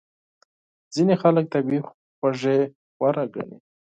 [0.93, 1.79] ځینې خلک طبیعي
[2.17, 2.57] خوږې
[2.97, 3.57] غوره ګڼي.